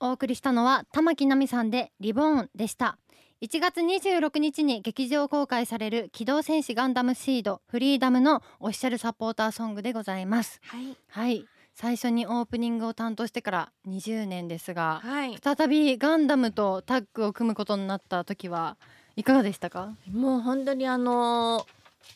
[0.00, 2.98] お送りしたのは玉木奈美さんでリボーンでした。
[3.42, 10.60] 1月26日に劇場公開される機動戦士ガンダムシードフリーダムのオフィシャルサポーターソングでございます。
[10.66, 10.96] はい。
[11.08, 11.44] はい。
[11.74, 15.36] 最初にオープニングを担当してから20年ですがはい。
[15.42, 18.76] 再びガンダムとタッグを組むことになった時は
[19.16, 19.94] いかがでしたか？
[20.10, 21.66] もう本当にあの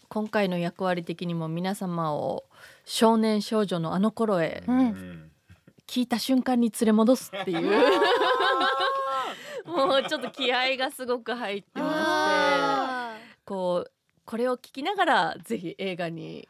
[0.09, 2.45] 今回の役割的にも皆様を
[2.85, 5.28] 少年少女のあの頃へうん
[5.89, 7.61] 聞いた瞬間に連れ戻すっていう。
[9.67, 13.39] もうちょっと気合がすごく入ってまして。
[13.44, 13.93] こう
[14.25, 16.46] これを聞きながらぜひ映画に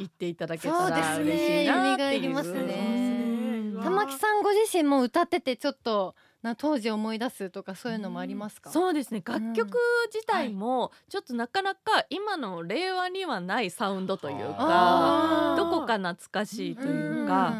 [0.00, 3.82] 行っていただけたら嬉しいなっていう。
[3.82, 9.22] 玉木さんご自身も歌っててちょっとな当時思い出すとかそういうのもありますか、そうですね。
[9.24, 9.78] 楽曲
[10.12, 17.54] 自体もちょっとなかなか今の令和にはないサウンドというかどこか懐かしいというか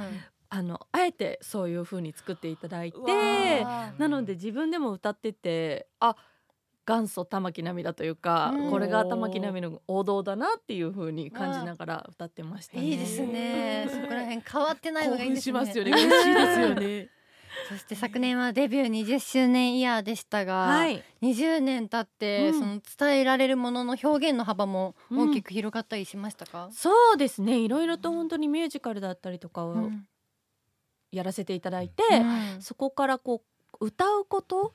[0.51, 3.65] あのあえてそういう風に作っていただいて
[3.99, 6.17] なので自分でも歌っててあ
[6.87, 8.71] 元祖玉木奈美だというか、うん。
[8.71, 12.85] これが玉木奈美の王道だなっていう風に感じながら歌ってましたね。
[12.85, 13.89] いいですね。
[13.91, 15.59] そこら辺変わってないのがいいですね。
[15.59, 15.91] 興奮しますよね。
[15.93, 17.09] 嬉しいですよね。
[17.69, 22.59] そして昨年はデビュー20周年イヤーでしたが、はい、20年経って、うん。
[22.59, 27.59] その伝えられるものの表現の幅も大きく広がったりしましたか、そうですね。
[27.59, 30.07] いろいろと本当にミュージカルだったりとかをうん
[31.15, 32.63] やらせていただいて、うん。
[32.63, 33.43] そこからこ
[33.81, 34.73] う歌うこと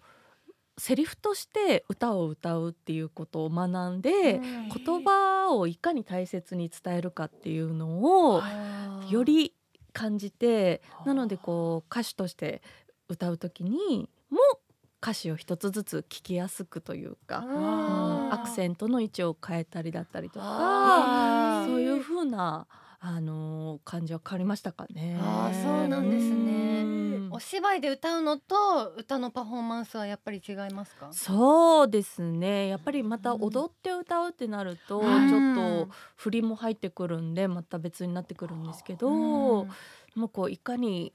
[0.77, 4.69] セリフとして歌を歌うっていうことを学んで、うん。
[4.69, 8.41] 言葉をいかに大切に伝えるかっていうのを
[9.09, 9.53] より
[9.93, 12.61] 感じてなのでこう歌手として
[13.07, 14.39] 歌う時にも
[15.01, 22.67] 歌詞を一つずつ聞きやすくというか、うんアクセントの位置を変えたりだったりとかそういう風な
[23.01, 25.17] あのー感じは変わりましたかね。
[25.21, 26.83] あーそうなんですね。
[26.83, 26.85] う
[27.29, 27.29] ん。
[27.31, 31.07] お芝居で歌うのと歌のパフォーマンスはやっぱり違いますか？
[31.13, 32.67] そうですね。
[32.67, 35.29] やっぱりまた踊って歌うってなると、うん。
[35.29, 39.69] ちょっと振りも入ってくるんでまた別になってくるんですけど、うん。
[40.15, 41.13] もうこういかに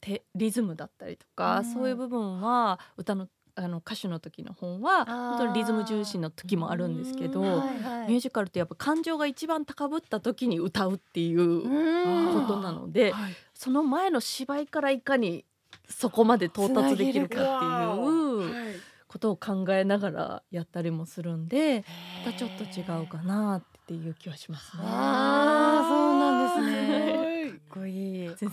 [0.00, 1.64] てリズムだったりとか、うん。
[1.64, 3.28] そういう部分は歌の
[3.58, 8.08] あの歌手の時の本は本当にリズム重視の時もあるんですけど、うんはいはい。
[8.08, 12.40] ミュージカルってやっぱ感情が一番高ぶった時に歌うっていううん。
[12.40, 13.32] ことなので、はい。
[13.54, 15.44] その前の芝居からいかに
[15.88, 18.76] そこまで到達できるかっていうはい。
[19.08, 21.82] ことを考えながらやったりもするんで
[22.24, 24.82] またちょっと違うかなっていう気はしますね。
[24.84, 28.28] あーそうなんですねっこいい。
[28.36, 28.48] そ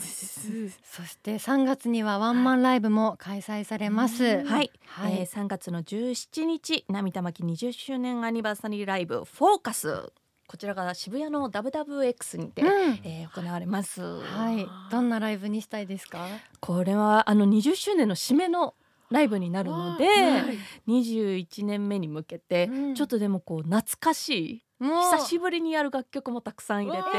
[1.03, 4.43] して3月にはワンマンライブも開催されます。
[4.43, 5.13] はい、はい。
[5.19, 10.11] えー、3月の17日涙巻20周年アニバーサリーライブフォーカス。
[10.47, 12.69] こちらが渋谷の WWX にて、うん。
[13.03, 16.27] えー行われます、はい、どんなライブにしたいですか？
[16.59, 18.75] これはあの20周年の締めの
[19.15, 22.95] ライブになるので、はい21年目に向けて、うん。
[22.95, 27.13] ちょっとでもこう懐かしい久しぶりにやる楽曲もたくさん入れてわ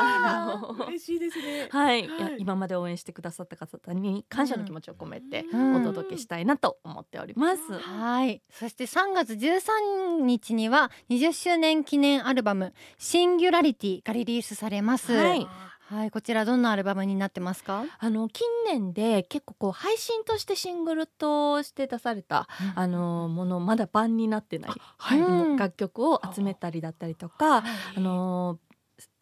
[0.00, 1.68] あの嬉しいですね。
[1.70, 2.36] はい、はい。
[2.38, 5.76] 今まで応援してくださった方に感謝の気持ちを込めてうん。
[5.76, 7.72] お届けしたいなと思っております。
[7.72, 15.12] はい、そして3月13日には20周年記念アルバムシンギュラリティがリリースされます。
[15.12, 15.46] はい
[15.90, 17.84] はい、こちらどんなアルバムになってますか？
[17.98, 27.64] あの近年で結構こう配信としてシングルとして出されたあのものまだ版になってない、はいうん楽曲を集めたりだったりとか、
[27.96, 28.58] あの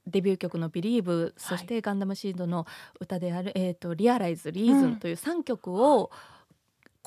[0.07, 2.67] デビュー曲の「Believe」そしてガンダムシードの
[3.01, 6.11] 歌である「えー、とリアライズ・リーズン」という3曲を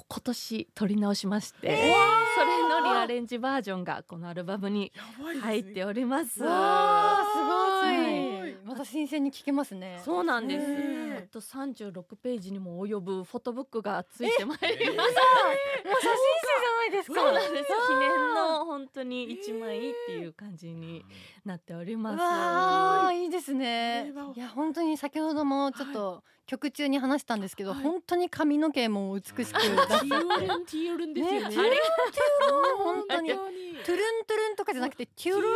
[0.08, 1.94] 今年取り直しまして、
[2.38, 4.94] それのリアレンジバージョンがこのアルバムに
[5.42, 6.36] 入っております。
[6.36, 6.50] すごい。
[6.50, 8.39] はい
[8.80, 10.00] また新鮮に聞けますね。
[10.06, 10.66] そうなんです。
[10.66, 15.10] ねえあと36ページにも及ぶフォトブックがついてまいります。
[15.10, 16.16] もう写真集
[16.48, 17.22] じゃないですか。
[17.22, 17.66] そうなんです。
[17.66, 21.04] 記念の本当に一枚っていう感じに
[21.44, 22.22] なっております。
[22.22, 24.14] わあいいですね。
[24.34, 26.09] いや本当に先ほどもちょっと
[26.50, 27.84] 曲中に話したんですけど、はい。
[27.84, 31.48] 本当に髪の毛も美しく出しティオルンティオルンですよね。
[31.48, 33.30] ねティオルン本当に。
[33.30, 35.54] トゥルントゥルンとかじゃなくてルンティオルン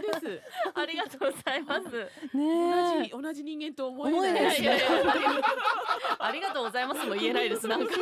[0.00, 0.42] です。
[0.74, 1.90] ありがとうございます。
[2.32, 4.56] 同ねじ同じ人間と思えない。
[4.62, 4.86] いやいや
[6.20, 7.68] ありがとうございますも言えないです。
[7.68, 7.92] なんか。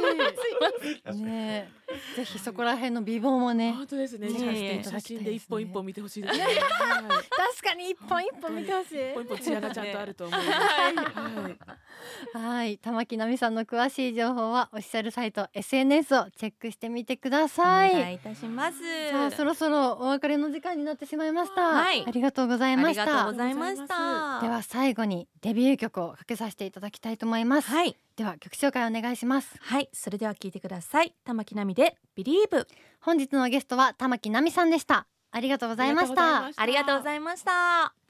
[1.07, 1.13] え。
[1.13, 1.84] ねえ
[2.17, 4.29] ぜひそこら辺の美貌もね本当ですね。
[4.29, 6.45] ね写え真で一本一本見てほしいですね。
[6.45, 9.11] 確かに一本一本見てほしい。
[9.11, 10.51] 一本一本艶がちゃんとあると思います。
[10.51, 12.45] はい。
[12.45, 12.79] はい。
[12.79, 17.93] 玉木奈美さんの詳しい情報はオフィシャルサイト SNS をチェックしてみてくだおさい。
[17.93, 19.11] 願いいたします。
[19.11, 22.05] さあそろそろお別れの時間になってしまいました、はい。
[22.07, 24.41] ありがとうございあました。
[24.41, 27.97] では最後にデビュー曲をかけさせていただきたいと思います、はい。
[28.17, 29.57] では曲紹介お願いします。
[29.61, 29.89] はい。
[29.93, 31.15] それでは聞いてください。
[31.25, 31.84] 玉木奈美で
[32.15, 32.67] ビリーブ
[33.01, 35.07] 本日のゲストは玉木奈美さんでした。
[35.31, 36.51] ありがとうございました。
[36.57, 38.04] ありがとうございました